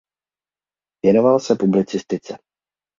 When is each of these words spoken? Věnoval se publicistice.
Věnoval 1.05 1.39
se 1.39 1.55
publicistice. 1.55 2.37